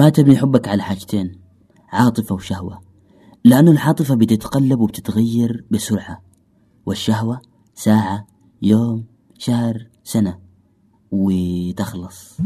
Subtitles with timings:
[0.00, 1.40] ما تبني حبك على حاجتين
[1.88, 2.80] عاطفة وشهوة.
[3.44, 6.22] لأنه العاطفة بتتقلب وبتتغير بسرعة.
[6.86, 7.40] والشهوة
[7.74, 8.26] ساعة
[8.62, 9.04] يوم
[9.38, 10.38] شهر سنة.
[11.10, 12.36] وتخلص.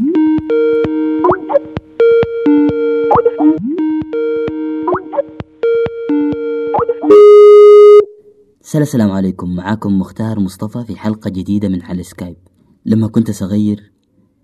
[8.75, 9.55] السلام عليكم.
[9.55, 12.37] معاكم مختار مصطفى في حلقة جديدة من على سكايب.
[12.85, 13.91] لما كنت صغير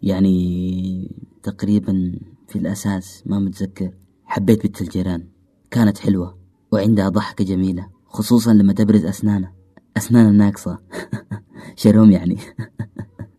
[0.03, 2.19] يعني تقريبا
[2.51, 3.91] في الأساس ما متذكر.
[4.25, 5.23] حبيت بنت الجيران.
[5.71, 6.37] كانت حلوة
[6.71, 9.53] وعندها ضحكة جميلة خصوصا لما تبرز أسنانها.
[9.97, 10.79] أسنان الناقصة
[11.81, 12.37] شروم يعني.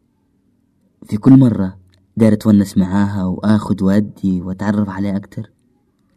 [1.08, 1.78] في كل مرة
[2.16, 5.50] داير أتونس معاها وآخد وأدي وأتعرف عليها أكتر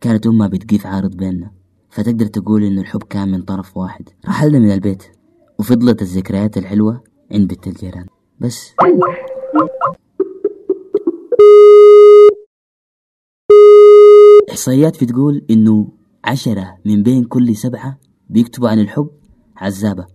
[0.01, 1.51] كانت أمها بتقيف عارض بيننا.
[1.89, 4.09] فتقدر تقول إنه الحب كان من طرف واحد.
[4.27, 5.03] رحلنا من البيت
[5.59, 8.05] وفضلت الذكريات الحلوة عند بنت الجيران.
[8.39, 8.73] بس.
[14.55, 15.87] إحصائيات بتقول إنه
[16.23, 19.09] عشرة من بين كل سبعة بيكتبوا عن الحب
[19.57, 20.05] عزابة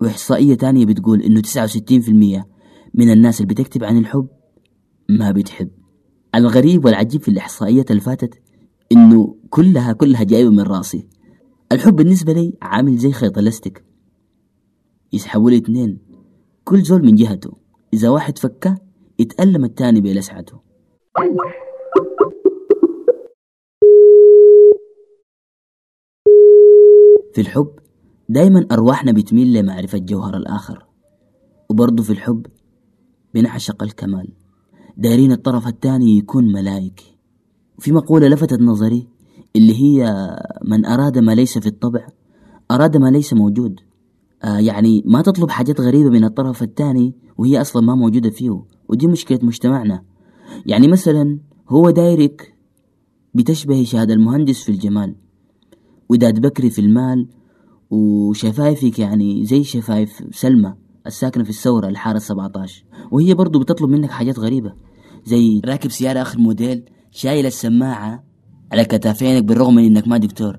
[0.00, 2.46] وإحصائية تانية بتقول إنه تسعة وستين في المية
[2.94, 4.26] من الناس اللي بتكتب عن الحب
[5.08, 5.70] ما بتحب.
[6.34, 8.34] الغريب والعجيب في الإحصائيات اللي فاتت
[8.92, 11.08] إنه كلها كلها جايبة من راسي.
[11.72, 13.84] الحب بالنسبة لي عامل زي خيط الاستيك
[15.12, 15.98] يسحبوا لي اتنين
[16.64, 17.56] كل زول من جهته.
[17.94, 18.78] إذا واحد فكه
[19.18, 20.60] يتألم التاني بلسعته
[27.34, 27.70] في الحب
[28.28, 30.86] دايما أرواحنا بتميل لمعرفة جوهر الآخر
[31.68, 32.46] وبرضه في الحب
[33.34, 34.28] بنعشق الكمال.
[34.96, 37.18] دايرين الطرف الثاني يكون ملايكي
[37.78, 39.08] في مقولة لفتت نظري
[39.56, 40.26] اللي هي
[40.64, 42.06] من أراد ما ليس في الطبع
[42.70, 43.80] أراد ما ليس موجود
[44.44, 49.06] آه يعني ما تطلب حاجات غريبة من الطرف الثاني وهي أصلا ما موجودة فيه ودي
[49.06, 50.04] مشكلة مجتمعنا.
[50.66, 51.38] يعني مثلا
[51.68, 52.54] هو دايرك
[53.34, 55.14] بتشبه شهاد المهندس في الجمال.
[56.08, 57.28] وداد بكري في المال
[57.90, 60.74] وشفايفك يعني زي شفايف سلمى
[61.06, 64.72] الساكنة في الثورة الحارة 17 وهي برضو بتطلب منك حاجات غريبة
[65.24, 68.24] زي راكب سيارة آخر موديل شايل السماعة
[68.72, 70.58] على كتافينك بالرغم من إنك ما دكتور.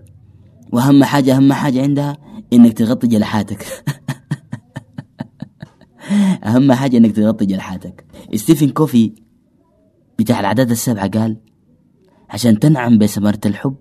[0.72, 2.17] وأهم حاجة أهم حاجة عندها
[2.53, 3.66] إنك تغطي جلحاتك.
[6.46, 8.06] أهم حاجة إنك تغطي جلحاتك.
[8.35, 9.13] ستيفن كوفي
[10.19, 11.38] بتاع العادات السبعة قال
[12.29, 13.75] عشان تنعم بثمرة الحب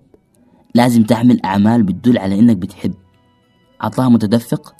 [0.75, 2.93] لازم تعمل أعمال بتدل على إنك بتحب.
[3.81, 4.75] عطاء متدفق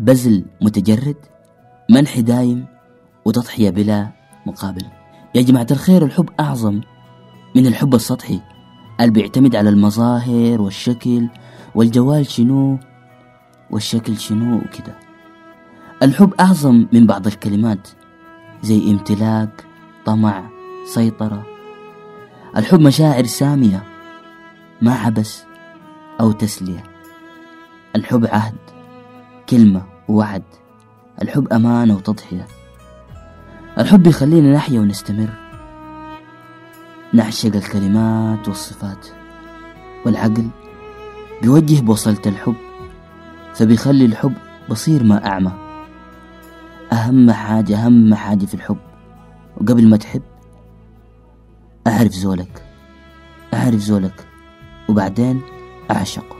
[0.00, 1.16] بذل متجرد
[1.90, 2.66] منح دايم
[3.24, 4.08] وتضحية بلا
[4.46, 4.84] مقابل.
[5.34, 6.80] يا جماعة الخير الحب أعظم
[7.56, 8.40] من الحب السطحي.
[9.00, 11.28] اللي بيعتمد على المظاهر والشكل
[11.74, 12.78] والجوال شنو
[13.70, 14.98] والشكل شنو وكده.
[16.02, 17.88] الحب أعظم من بعض الكلمات
[18.62, 19.64] زي امتلاك
[20.06, 20.50] طمع
[20.86, 21.46] سيطرة.
[22.56, 23.93] الحب مشاعر سامية.
[24.84, 25.44] ما عبس
[26.20, 26.82] أو تسلية.
[27.96, 28.56] الحب عهد
[29.48, 30.42] كلمة ووعد.
[31.22, 32.46] الحب أمانة وتضحية.
[33.78, 35.28] الحب يخلينا نحيا ونستمر.
[37.12, 39.08] نعشق الكلمات والصفات.
[40.06, 40.48] والعقل
[41.42, 42.56] بيوجه بوصلة الحب
[43.54, 44.34] فبيخلي الحب
[44.70, 45.52] بصير ما أعمى.
[46.92, 48.78] أهم حاجة أهم حاجة في الحب.
[49.56, 50.22] وقبل ما تحب
[51.86, 52.64] أعرف زولك.
[53.54, 54.33] أعرف زولك.
[54.94, 55.42] وبعدين
[55.90, 56.36] أعشقه.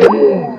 [0.00, 0.57] إيه.